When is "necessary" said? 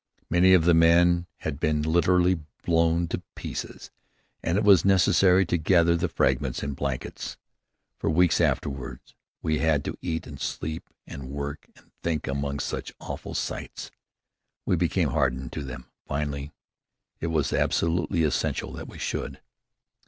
4.83-5.45